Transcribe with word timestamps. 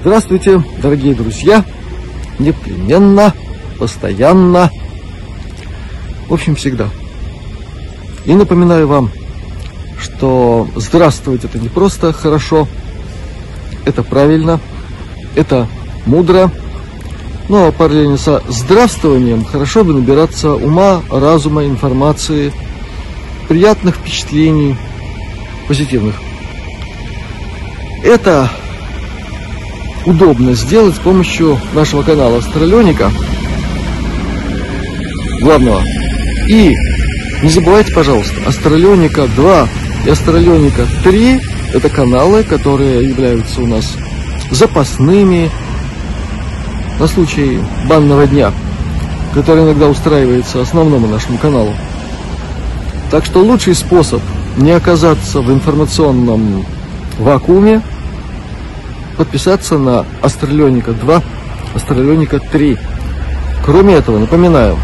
Здравствуйте, 0.00 0.62
дорогие 0.80 1.12
друзья! 1.12 1.64
Непременно, 2.38 3.34
постоянно, 3.80 4.70
в 6.28 6.34
общем, 6.34 6.54
всегда. 6.54 6.88
И 8.24 8.32
напоминаю 8.32 8.86
вам, 8.86 9.10
что 9.98 10.68
здравствовать 10.76 11.44
это 11.44 11.58
не 11.58 11.68
просто 11.68 12.12
хорошо, 12.12 12.68
это 13.84 14.04
правильно, 14.04 14.60
это 15.34 15.66
мудро, 16.06 16.52
но 17.48 17.72
параллельно 17.72 18.18
со 18.18 18.40
здравствованием 18.46 19.44
хорошо 19.44 19.82
бы 19.82 19.94
набираться 19.94 20.54
ума, 20.54 21.02
разума, 21.10 21.64
информации, 21.64 22.52
приятных 23.48 23.96
впечатлений, 23.96 24.76
позитивных. 25.66 26.14
Это 28.04 28.48
удобно 30.08 30.54
сделать 30.54 30.96
с 30.96 30.98
помощью 30.98 31.58
нашего 31.74 32.02
канала 32.02 32.38
Астралёника, 32.38 33.10
главного. 35.42 35.82
И 36.48 36.74
не 37.42 37.50
забывайте, 37.50 37.92
пожалуйста, 37.92 38.34
Астралёника 38.46 39.26
2 39.36 39.68
и 40.06 40.10
Астралёника 40.10 40.86
3 41.04 41.40
это 41.74 41.90
каналы, 41.90 42.42
которые 42.42 43.06
являются 43.06 43.60
у 43.60 43.66
нас 43.66 43.96
запасными 44.50 45.50
на 46.98 47.06
случай 47.06 47.60
банного 47.86 48.26
дня, 48.26 48.52
который 49.34 49.64
иногда 49.64 49.88
устраивается 49.88 50.62
основному 50.62 51.06
нашему 51.06 51.36
каналу. 51.36 51.74
Так 53.10 53.26
что 53.26 53.40
лучший 53.40 53.74
способ 53.74 54.22
не 54.56 54.70
оказаться 54.70 55.42
в 55.42 55.52
информационном 55.52 56.64
вакууме 57.18 57.82
подписаться 59.18 59.76
на 59.76 60.06
Астралёника 60.22 60.92
2, 60.92 61.22
Астралёника 61.74 62.38
3. 62.38 62.78
Кроме 63.66 63.94
этого, 63.94 64.18
напоминаю, 64.18 64.78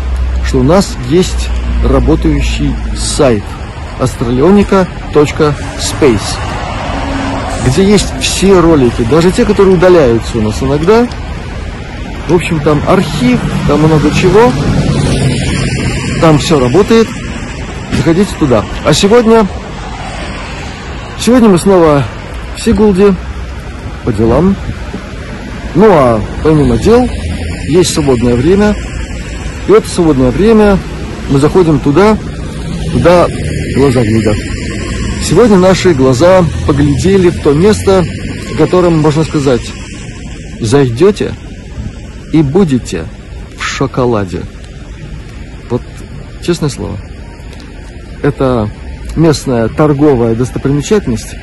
что 0.46 0.58
у 0.58 0.64
нас 0.64 0.96
есть 1.08 1.48
работающий 1.88 2.74
сайт 2.96 3.44
astroleonica.space, 4.00 6.36
где 7.66 7.84
есть 7.84 8.12
все 8.20 8.60
ролики, 8.60 9.02
даже 9.08 9.30
те, 9.30 9.44
которые 9.44 9.76
удаляются 9.76 10.38
у 10.38 10.40
нас 10.42 10.60
иногда. 10.60 11.06
В 12.28 12.34
общем, 12.34 12.58
там 12.60 12.82
архив, 12.88 13.38
там 13.68 13.78
много 13.80 14.10
чего. 14.10 14.50
Там 16.20 16.38
все 16.38 16.58
работает. 16.58 17.06
Заходите 17.96 18.34
туда. 18.38 18.64
А 18.84 18.92
сегодня... 18.92 19.46
Сегодня 21.20 21.48
мы 21.48 21.58
снова 21.58 22.02
в 22.56 22.60
Сигулде 22.60 23.14
по 24.04 24.12
делам. 24.12 24.54
Ну 25.74 25.86
а 25.90 26.20
помимо 26.42 26.76
дел, 26.78 27.08
есть 27.68 27.94
свободное 27.94 28.36
время. 28.36 28.74
И 29.68 29.72
это 29.72 29.88
свободное 29.88 30.30
время 30.30 30.78
мы 31.30 31.38
заходим 31.38 31.80
туда, 31.80 32.16
куда 32.92 33.26
глаза 33.76 34.02
глядят. 34.02 34.36
Сегодня 35.22 35.56
наши 35.56 35.94
глаза 35.94 36.44
поглядели 36.66 37.30
в 37.30 37.42
то 37.42 37.52
место, 37.52 38.04
в 38.52 38.58
котором, 38.58 39.00
можно 39.00 39.24
сказать, 39.24 39.62
зайдете 40.60 41.32
и 42.32 42.42
будете 42.42 43.06
в 43.56 43.64
шоколаде. 43.64 44.42
Вот 45.70 45.82
честное 46.42 46.68
слово. 46.68 46.98
Это 48.22 48.70
местная 49.16 49.68
торговая 49.68 50.34
достопримечательность, 50.34 51.34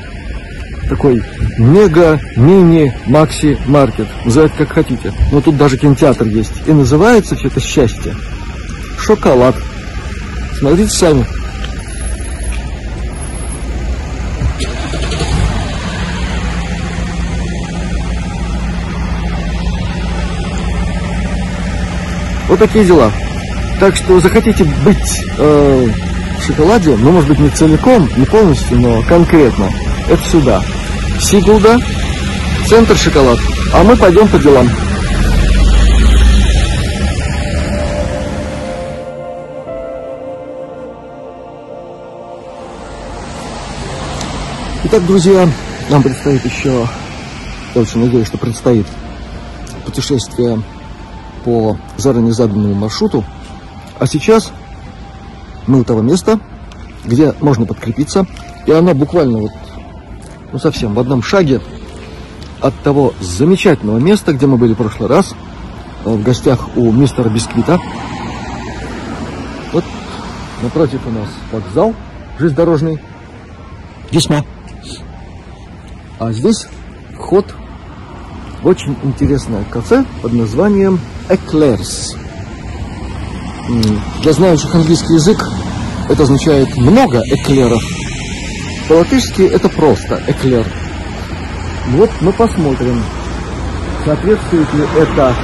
такой 0.92 1.22
мега-мини-макси-маркет. 1.58 4.06
Называйте 4.26 4.54
как 4.58 4.72
хотите. 4.72 5.10
Но 5.30 5.40
тут 5.40 5.56
даже 5.56 5.78
кинотеатр 5.78 6.26
есть. 6.26 6.52
И 6.66 6.72
называется 6.72 7.34
все 7.34 7.48
это 7.48 7.60
счастье. 7.60 8.14
Шоколад. 8.98 9.56
Смотрите 10.58 10.90
сами. 10.90 11.24
Вот 22.48 22.58
такие 22.58 22.84
дела. 22.84 23.10
Так 23.80 23.96
что 23.96 24.20
захотите 24.20 24.64
быть 24.84 25.24
э, 25.38 25.88
в 26.38 26.46
шоколаде, 26.46 26.94
ну, 26.96 27.12
может 27.12 27.30
быть, 27.30 27.38
не 27.38 27.48
целиком, 27.48 28.06
не 28.16 28.26
полностью, 28.26 28.78
но 28.78 29.00
конкретно, 29.02 29.70
это 30.08 30.22
сюда. 30.28 30.62
Сигулда, 31.22 31.78
центр 32.68 32.96
шоколад. 32.96 33.38
А 33.72 33.84
мы 33.84 33.96
пойдем 33.96 34.26
по 34.26 34.38
делам. 34.38 34.68
Итак, 44.84 45.06
друзья, 45.06 45.48
нам 45.88 46.02
предстоит 46.02 46.44
еще, 46.44 46.88
я 47.74 47.80
очень 47.80 48.00
надеюсь, 48.00 48.26
что 48.26 48.36
предстоит 48.36 48.86
путешествие 49.86 50.60
по 51.44 51.78
заранее 51.96 52.32
заданному 52.32 52.74
маршруту. 52.74 53.24
А 53.98 54.06
сейчас 54.06 54.52
мы 55.68 55.80
у 55.80 55.84
того 55.84 56.02
места, 56.02 56.40
где 57.04 57.32
можно 57.40 57.64
подкрепиться, 57.64 58.26
и 58.66 58.72
она 58.72 58.92
буквально 58.92 59.38
вот 59.38 59.52
ну 60.52 60.58
совсем 60.58 60.94
в 60.94 61.00
одном 61.00 61.22
шаге 61.22 61.60
от 62.60 62.74
того 62.82 63.12
замечательного 63.20 63.98
места, 63.98 64.32
где 64.32 64.46
мы 64.46 64.56
были 64.56 64.74
в 64.74 64.76
прошлый 64.76 65.08
раз, 65.08 65.34
э, 66.04 66.10
в 66.10 66.22
гостях 66.22 66.76
у 66.76 66.92
мистера 66.92 67.28
Бисквита. 67.28 67.80
Вот 69.72 69.84
напротив 70.62 71.00
у 71.06 71.10
нас 71.10 71.28
вокзал 71.50 71.94
железнодорожный. 72.38 73.00
Весьма. 74.10 74.44
А 76.18 76.30
здесь 76.32 76.66
вход 77.14 77.46
в 78.62 78.66
очень 78.66 78.96
интересное 79.02 79.64
кафе 79.64 80.04
под 80.20 80.34
названием 80.34 81.00
Eclairs. 81.28 82.16
Для 84.22 84.32
знающих 84.32 84.74
английский 84.74 85.14
язык 85.14 85.38
это 86.08 86.24
означает 86.24 86.76
много 86.76 87.22
эклеров. 87.24 87.82
По-латышски 88.88 89.42
это 89.42 89.68
просто 89.68 90.22
эклер. 90.26 90.66
Вот 91.90 92.10
мы 92.20 92.32
посмотрим, 92.32 93.02
соответствует 94.04 94.72
ли 94.74 94.84
это 94.98 95.34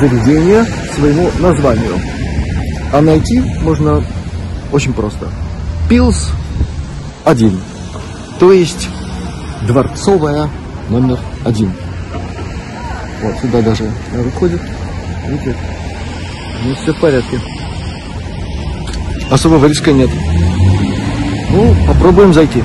заведение 0.00 0.64
своему 0.94 1.30
названию. 1.38 2.00
А 2.92 3.00
найти 3.00 3.40
можно 3.62 4.02
очень 4.72 4.92
просто. 4.92 5.28
Пилс 5.88 6.30
1. 7.24 7.60
То 8.38 8.52
есть 8.52 8.88
дворцовая 9.66 10.48
номер 10.88 11.18
один. 11.44 11.72
Вот 13.22 13.34
сюда 13.40 13.62
даже 13.62 13.90
выходит. 14.12 14.60
Видите? 15.26 15.56
Ну, 16.64 16.74
все 16.74 16.92
в 16.92 17.00
порядке. 17.00 17.40
Особого 19.30 19.66
риска 19.66 19.92
нет. 19.92 20.10
Ну, 21.56 21.74
попробуем 21.86 22.34
зайти. 22.34 22.62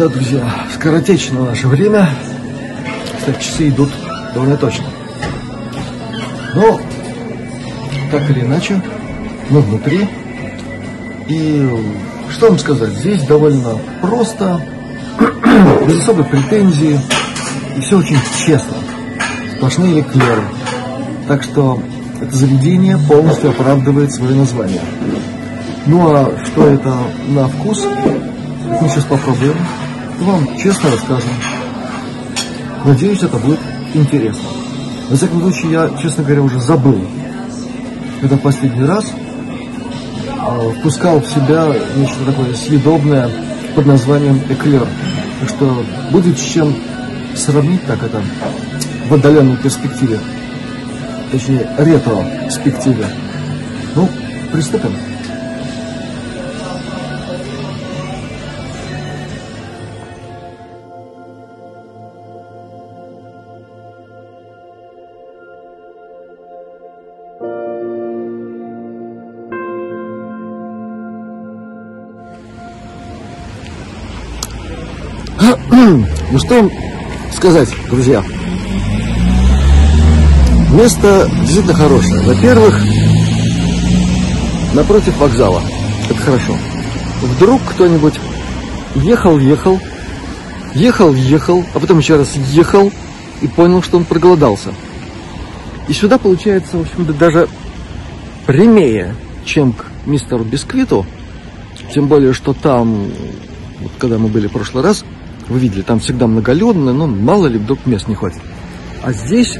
Да, 0.00 0.08
друзья, 0.08 0.50
скоротечно 0.72 1.44
наше 1.44 1.68
время. 1.68 2.08
Кстати, 3.18 3.44
часы 3.44 3.68
идут 3.68 3.90
довольно 4.32 4.56
точно. 4.56 4.86
Но, 6.54 6.80
так 8.10 8.30
или 8.30 8.40
иначе, 8.40 8.80
мы 9.50 9.60
внутри. 9.60 10.08
И 11.28 11.68
что 12.30 12.48
вам 12.48 12.58
сказать, 12.58 12.92
здесь 12.92 13.24
довольно 13.24 13.76
просто, 14.00 14.62
без 15.86 16.00
особой 16.00 16.24
претензии, 16.24 16.98
и 17.76 17.80
все 17.82 17.98
очень 17.98 18.16
честно. 18.46 18.78
Сплошные 19.58 20.00
эклеры. 20.00 20.44
Так 21.28 21.42
что 21.42 21.78
это 22.22 22.34
заведение 22.34 22.96
полностью 23.06 23.50
оправдывает 23.50 24.10
свое 24.10 24.34
название. 24.34 24.80
Ну 25.84 26.10
а 26.10 26.32
что 26.46 26.68
это 26.68 26.96
на 27.28 27.48
вкус, 27.48 27.84
мы 28.80 28.88
сейчас 28.88 29.04
попробуем. 29.04 29.56
Вам 30.20 30.46
честно 30.58 30.90
расскажем. 30.90 31.30
Надеюсь, 32.84 33.22
это 33.22 33.38
будет 33.38 33.58
интересно. 33.94 34.48
На 35.08 35.16
всяком 35.16 35.40
случае, 35.40 35.72
я, 35.72 35.90
честно 36.00 36.22
говоря, 36.22 36.42
уже 36.42 36.60
забыл, 36.60 37.00
когда 38.20 38.36
в 38.36 38.40
последний 38.40 38.84
раз 38.84 39.04
э, 39.06 40.72
впускал 40.78 41.20
в 41.20 41.26
себя 41.26 41.66
нечто 41.96 42.24
такое 42.26 42.52
съедобное 42.54 43.30
под 43.74 43.86
названием 43.86 44.40
эклер. 44.50 44.86
Так 45.40 45.48
что 45.48 45.84
будет 46.12 46.38
с 46.38 46.42
чем 46.42 46.74
сравнить 47.34 47.84
так 47.86 48.02
это 48.02 48.20
в 49.08 49.14
отдаленной 49.14 49.56
перспективе. 49.56 50.20
Точнее, 51.32 51.66
ретро-перспективе. 51.78 53.06
Ну, 53.94 54.08
приступим. 54.52 54.92
Ну 75.40 76.38
что 76.38 76.70
сказать, 77.32 77.70
друзья? 77.88 78.22
Место 80.72 81.30
действительно 81.40 81.74
хорошее. 81.74 82.22
Во-первых, 82.26 82.78
напротив 84.74 85.16
вокзала. 85.18 85.62
Это 86.10 86.20
хорошо. 86.20 86.54
Вдруг 87.22 87.62
кто-нибудь 87.70 88.14
ехал, 88.96 89.38
ехал, 89.38 89.80
ехал, 90.74 91.14
ехал, 91.14 91.64
а 91.72 91.80
потом 91.80 91.98
еще 91.98 92.16
раз 92.16 92.36
ехал 92.36 92.92
и 93.40 93.48
понял, 93.48 93.82
что 93.82 93.96
он 93.96 94.04
проголодался. 94.04 94.74
И 95.88 95.94
сюда 95.94 96.18
получается, 96.18 96.76
в 96.76 96.82
общем-то, 96.82 97.14
даже 97.14 97.48
прямее, 98.46 99.14
чем 99.46 99.72
к 99.72 99.86
мистеру 100.04 100.44
Бисквиту. 100.44 101.06
Тем 101.94 102.08
более, 102.08 102.34
что 102.34 102.52
там, 102.52 103.10
вот 103.80 103.92
когда 103.98 104.18
мы 104.18 104.28
были 104.28 104.46
в 104.46 104.52
прошлый 104.52 104.84
раз, 104.84 105.04
вы 105.50 105.58
видели, 105.58 105.82
там 105.82 105.98
всегда 105.98 106.28
многолюдно, 106.28 106.92
но 106.92 107.08
мало 107.08 107.48
ли 107.48 107.58
вдруг 107.58 107.84
мест 107.84 108.06
не 108.06 108.14
хватит. 108.14 108.40
А 109.02 109.12
здесь 109.12 109.58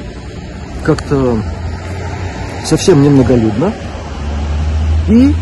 как-то 0.84 1.42
совсем 2.64 3.02
немноголюдно. 3.02 3.74
И 5.08 5.34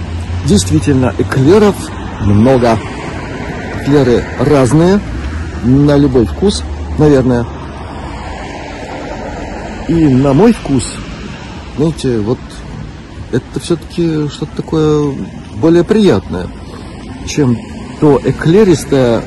действительно, 0.46 1.14
эклеров 1.18 1.76
много. 2.22 2.78
Эклеры 3.82 4.24
разные, 4.40 5.00
на 5.64 5.96
любой 5.96 6.24
вкус, 6.24 6.64
наверное. 6.98 7.44
И 9.88 10.08
на 10.08 10.32
мой 10.32 10.52
вкус, 10.52 10.94
знаете, 11.76 12.18
вот 12.20 12.38
это 13.32 13.60
все-таки 13.60 14.28
что-то 14.28 14.56
такое 14.56 15.14
более 15.56 15.84
приятное, 15.84 16.46
чем 17.26 17.56
то 18.00 18.18
эклеристое 18.24 19.22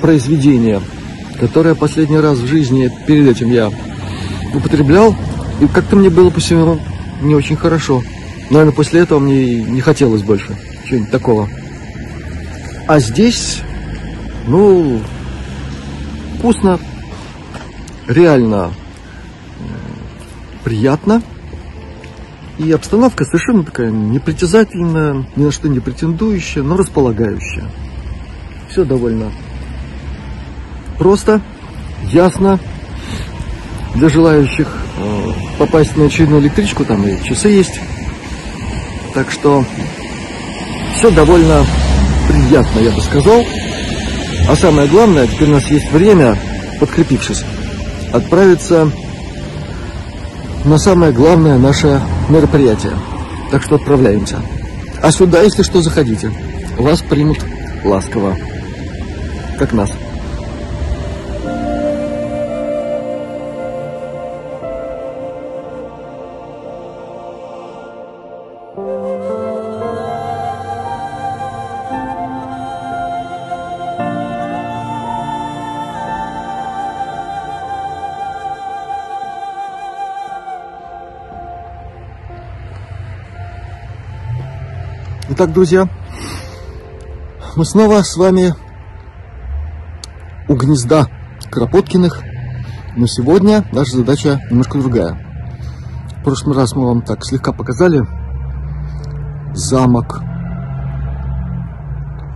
произведение, 0.00 0.80
которое 1.38 1.74
последний 1.74 2.18
раз 2.18 2.38
в 2.38 2.46
жизни 2.46 2.90
перед 3.06 3.28
этим 3.28 3.50
я 3.50 3.70
употреблял, 4.54 5.16
и 5.60 5.66
как-то 5.66 5.96
мне 5.96 6.10
было 6.10 6.30
по 6.30 6.40
всему 6.40 6.78
не 7.22 7.34
очень 7.34 7.56
хорошо. 7.56 8.02
Наверное, 8.50 8.74
после 8.74 9.00
этого 9.00 9.18
мне 9.18 9.62
не 9.62 9.80
хотелось 9.80 10.22
больше 10.22 10.56
чего-нибудь 10.86 11.10
такого. 11.10 11.48
А 12.86 12.98
здесь, 12.98 13.62
ну, 14.46 15.00
вкусно, 16.38 16.78
реально 18.06 18.70
приятно. 20.62 21.22
И 22.58 22.70
обстановка 22.70 23.24
совершенно 23.24 23.64
такая 23.64 23.90
непритязательная, 23.90 25.26
ни 25.34 25.44
на 25.44 25.50
что 25.50 25.68
не 25.68 25.80
претендующая, 25.80 26.62
но 26.62 26.76
располагающая. 26.76 27.64
Все 28.70 28.84
довольно 28.84 29.32
просто, 30.98 31.40
ясно. 32.10 32.58
Для 33.94 34.08
желающих 34.08 34.66
э, 34.98 35.32
попасть 35.58 35.96
на 35.96 36.06
очередную 36.06 36.42
электричку, 36.42 36.84
там 36.84 37.06
и 37.06 37.22
часы 37.22 37.48
есть. 37.48 37.78
Так 39.14 39.30
что 39.30 39.64
все 40.96 41.10
довольно 41.10 41.64
приятно, 42.28 42.80
я 42.80 42.90
бы 42.90 43.00
сказал. 43.00 43.44
А 44.48 44.56
самое 44.56 44.88
главное, 44.88 45.26
теперь 45.26 45.48
у 45.48 45.52
нас 45.52 45.64
есть 45.70 45.90
время, 45.92 46.36
подкрепившись, 46.80 47.44
отправиться 48.12 48.90
на 50.64 50.78
самое 50.78 51.12
главное 51.12 51.58
наше 51.58 52.00
мероприятие. 52.28 52.92
Так 53.50 53.62
что 53.62 53.76
отправляемся. 53.76 54.40
А 55.00 55.12
сюда, 55.12 55.42
если 55.42 55.62
что, 55.62 55.82
заходите. 55.82 56.32
Вас 56.78 57.00
примут 57.02 57.38
ласково. 57.84 58.36
Как 59.58 59.72
нас. 59.72 59.90
Итак, 85.26 85.54
друзья, 85.54 85.88
мы 87.56 87.64
снова 87.64 88.02
с 88.02 88.14
вами 88.18 88.52
у 90.48 90.54
гнезда 90.54 91.06
Кропоткиных, 91.50 92.20
но 92.94 93.06
сегодня 93.06 93.64
наша 93.72 93.96
задача 93.96 94.42
немножко 94.50 94.78
другая. 94.78 95.18
В 96.18 96.24
прошлый 96.24 96.54
раз 96.54 96.76
мы 96.76 96.86
вам 96.86 97.00
так 97.00 97.24
слегка 97.24 97.52
показали 97.54 98.02
замок, 99.54 100.20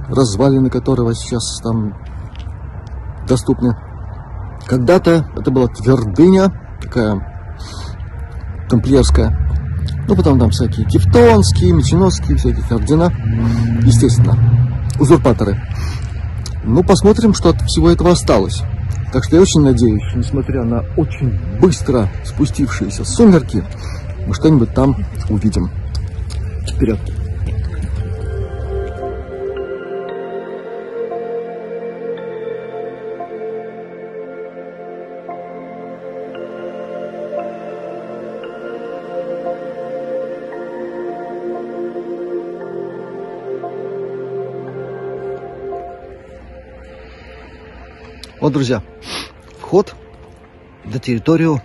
развалины 0.09 0.71
которого 0.71 1.15
сейчас 1.15 1.61
там 1.63 1.95
доступны. 3.29 3.77
Когда-то 4.67 5.29
это 5.37 5.51
была 5.51 5.67
твердыня, 5.67 6.51
такая 6.81 7.21
тамплиерская, 8.71 9.48
ну, 10.09 10.17
потом 10.17 10.39
там 10.39 10.51
всякие 10.51 10.87
тевтонские, 10.87 11.73
меченосские, 11.73 12.37
всякие 12.37 12.65
ордена. 12.71 13.13
Естественно, 13.83 14.37
узурпаторы. 14.99 15.61
Ну, 16.65 16.83
посмотрим, 16.83 17.35
что 17.35 17.51
от 17.51 17.63
всего 17.63 17.91
этого 17.91 18.13
осталось. 18.13 18.63
Так 19.13 19.25
что 19.25 19.37
я 19.37 19.43
очень 19.43 19.63
надеюсь, 19.63 20.03
несмотря 20.15 20.65
на 20.65 20.85
очень 20.97 21.39
быстро 21.61 22.09
спустившиеся 22.25 23.05
сумерки, 23.05 23.65
мы 24.27 24.35
что-нибудь 24.35 24.75
там 24.75 24.97
увидим. 25.31 25.71
Вперед! 26.67 26.99
Вот, 48.41 48.53
друзья, 48.53 48.83
вход 49.59 49.97
на 50.85 51.01
территорию 51.01 51.61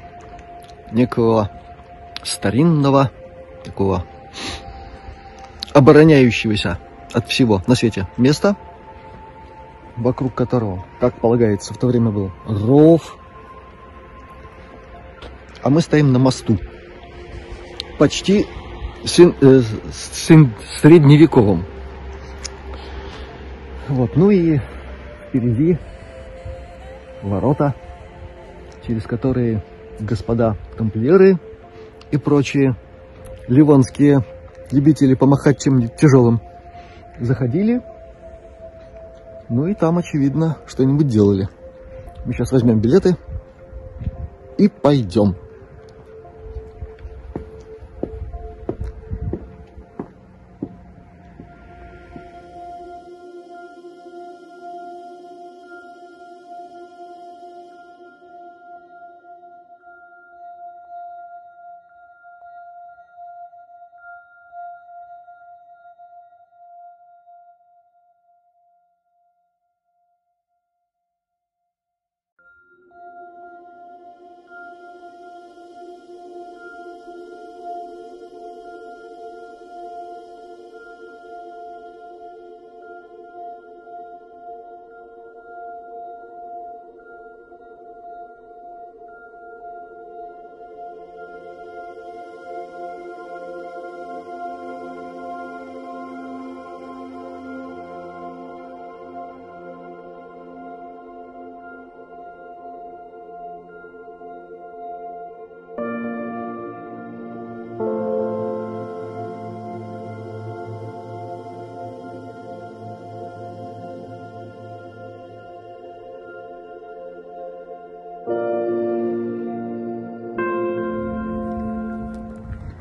некого 0.91 1.51
старинного, 2.23 3.11
такого 3.63 4.05
обороняющегося 5.71 6.79
от 7.13 7.29
всего 7.29 7.61
на 7.67 7.75
свете 7.75 8.07
места, 8.17 8.55
вокруг 9.97 10.33
которого, 10.33 10.83
как 10.99 11.19
полагается, 11.19 11.75
в 11.75 11.77
то 11.77 11.85
время 11.85 12.09
был 12.09 12.31
ров, 12.47 13.17
а 15.61 15.69
мы 15.69 15.81
стоим 15.81 16.11
на 16.11 16.17
мосту. 16.17 16.57
Почти 17.99 18.47
син, 19.05 19.35
э, 19.41 19.61
син, 19.93 20.53
средневековом. 20.81 21.65
Вот, 23.87 24.15
ну 24.15 24.31
и 24.31 24.59
впереди 25.29 25.77
ворота, 27.23 27.73
через 28.85 29.03
которые 29.03 29.63
господа 29.99 30.57
тамплиеры 30.77 31.39
и 32.11 32.17
прочие 32.17 32.75
ливонские 33.47 34.23
любители 34.71 35.15
помахать 35.15 35.61
чем-нибудь 35.61 35.95
тяжелым 35.95 36.41
заходили. 37.19 37.81
Ну 39.49 39.67
и 39.67 39.73
там, 39.73 39.97
очевидно, 39.97 40.57
что-нибудь 40.67 41.07
делали. 41.07 41.47
Мы 42.25 42.33
сейчас 42.33 42.51
возьмем 42.51 42.79
билеты 42.79 43.17
и 44.57 44.67
пойдем. 44.67 45.35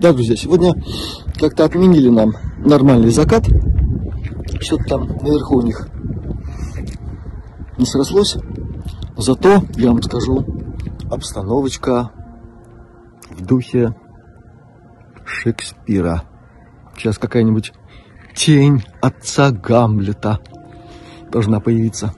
Да, 0.02 0.12
друзья, 0.12 0.34
сегодня 0.34 0.74
как-то 1.38 1.64
отменили 1.64 2.08
нам 2.08 2.32
нормальный 2.58 3.10
закат. 3.10 3.46
Что-то 4.60 4.84
там 4.88 5.06
наверху 5.22 5.58
у 5.58 5.62
них 5.62 5.86
не 7.78 7.86
срослось. 7.86 8.36
Зато, 9.16 9.62
я 9.76 9.90
вам 9.90 10.02
скажу, 10.02 10.44
обстановочка 11.08 12.10
в 13.30 13.46
духе 13.46 13.94
Шекспира. 15.24 16.24
Сейчас 16.96 17.18
какая-нибудь 17.18 17.72
тень 18.34 18.82
отца 19.00 19.52
Гамлета 19.52 20.40
должна 21.30 21.60
появиться. 21.60 22.12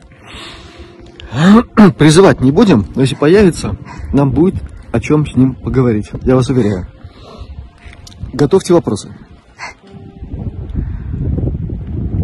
Призывать 1.99 2.41
не 2.41 2.51
будем, 2.51 2.87
но 2.95 3.03
если 3.03 3.17
появится, 3.17 3.77
нам 4.15 4.31
будет 4.31 4.55
о 4.91 5.01
чем 5.01 5.27
с 5.27 5.37
ним 5.37 5.55
поговорить. 5.55 6.11
Я 6.23 6.35
вас 6.37 6.49
уверяю. 6.49 6.87
Готовьте 8.35 8.75
вопросы. 8.75 9.15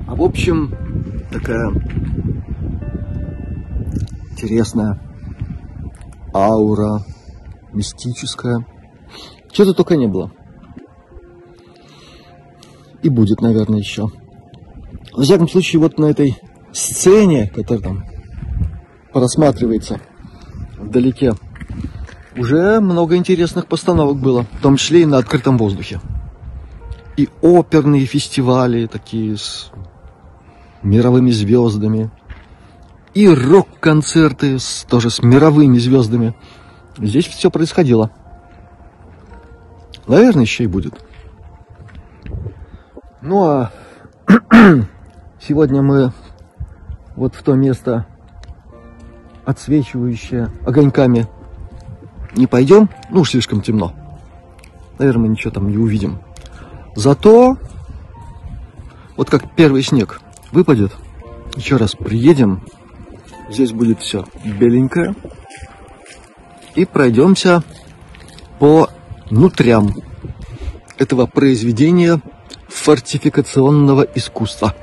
А 0.08 0.16
в 0.16 0.22
общем, 0.22 0.74
такая 1.30 1.70
интересная 4.32 5.00
аура, 6.34 7.04
мистическая. 7.72 8.66
Чего-то 9.52 9.72
только 9.72 9.96
не 9.96 10.08
было. 10.08 10.32
И 13.04 13.08
будет, 13.08 13.40
наверное, 13.40 13.78
еще. 13.78 14.08
В 15.12 15.22
всяком 15.22 15.48
случае, 15.48 15.78
вот 15.78 15.96
на 16.00 16.06
этой 16.06 16.36
сцене, 16.72 17.46
которая 17.46 17.84
там 17.84 18.04
просматривается 19.12 20.00
вдалеке, 20.76 21.34
уже 22.36 22.80
много 22.80 23.16
интересных 23.16 23.66
постановок 23.66 24.18
было, 24.18 24.46
в 24.58 24.62
том 24.62 24.76
числе 24.76 25.02
и 25.02 25.06
на 25.06 25.18
открытом 25.18 25.58
воздухе. 25.58 26.00
И 27.16 27.28
оперные 27.42 28.06
фестивали 28.06 28.86
такие 28.86 29.36
с 29.36 29.70
мировыми 30.82 31.30
звездами, 31.30 32.10
и 33.14 33.28
рок-концерты 33.28 34.58
с, 34.58 34.86
тоже 34.88 35.10
с 35.10 35.22
мировыми 35.22 35.78
звездами. 35.78 36.34
Здесь 36.96 37.26
все 37.26 37.50
происходило. 37.50 38.10
Наверное, 40.06 40.42
еще 40.42 40.64
и 40.64 40.68
будет. 40.68 40.94
Ну 43.20 43.44
а 43.44 43.72
сегодня 45.40 45.82
мы 45.82 46.12
вот 47.16 47.34
в 47.34 47.42
то 47.42 47.54
место, 47.54 48.06
отсвечивающее 49.44 50.50
огоньками 50.64 51.26
не 52.34 52.46
пойдем, 52.46 52.88
ну 53.10 53.20
уж 53.20 53.30
слишком 53.30 53.62
темно. 53.62 53.94
Наверное, 54.98 55.22
мы 55.22 55.28
ничего 55.28 55.50
там 55.50 55.68
не 55.68 55.76
увидим. 55.76 56.20
Зато, 56.94 57.56
вот 59.16 59.30
как 59.30 59.54
первый 59.54 59.82
снег 59.82 60.20
выпадет, 60.52 60.92
еще 61.56 61.76
раз 61.76 61.94
приедем, 61.94 62.62
здесь 63.48 63.72
будет 63.72 64.00
все 64.00 64.24
беленькое, 64.44 65.14
и 66.74 66.84
пройдемся 66.84 67.62
по 68.58 68.88
нутрям 69.30 69.94
этого 70.98 71.26
произведения 71.26 72.20
фортификационного 72.68 74.02
искусства. 74.14 74.74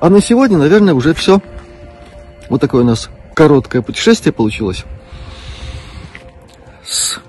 А 0.00 0.08
на 0.08 0.20
сегодня, 0.22 0.56
наверное, 0.56 0.94
уже 0.94 1.12
все. 1.12 1.40
Вот 2.48 2.60
такое 2.60 2.82
у 2.82 2.86
нас 2.86 3.10
короткое 3.34 3.82
путешествие 3.82 4.32
получилось 4.32 4.84
с 6.90 7.20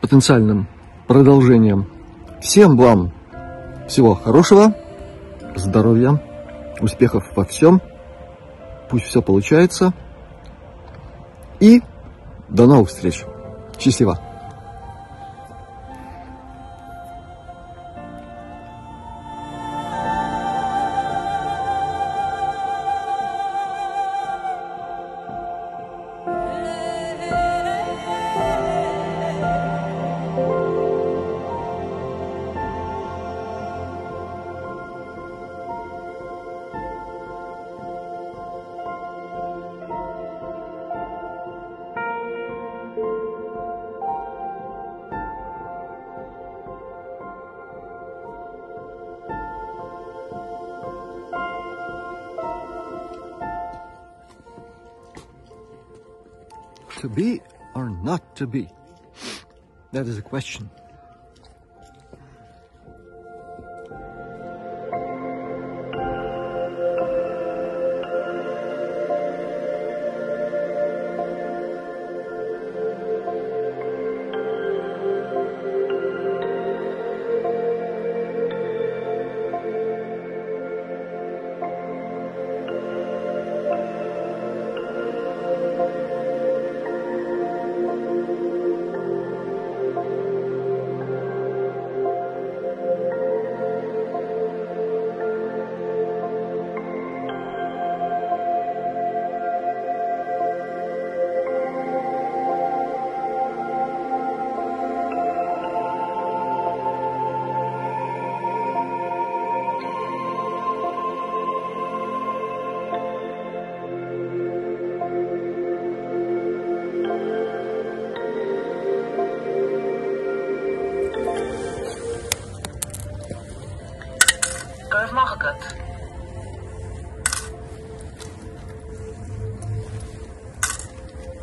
потенциальным 0.00 0.66
продолжением. 1.06 1.88
Всем 2.40 2.76
вам 2.76 3.12
всего 3.88 4.14
хорошего, 4.14 4.74
здоровья, 5.54 6.20
успехов 6.80 7.24
во 7.34 7.44
всем. 7.44 7.80
Пусть 8.90 9.06
все 9.06 9.22
получается. 9.22 9.92
И 11.60 11.82
до 12.48 12.66
новых 12.66 12.88
встреч. 12.88 13.24
Счастливо. 13.78 14.27
To 56.98 57.08
be 57.08 57.40
or 57.76 57.90
not 57.90 58.34
to 58.36 58.46
be? 58.46 58.68
That 59.92 60.08
is 60.08 60.18
a 60.18 60.22
question. 60.22 60.68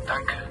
Danke. 0.06 0.45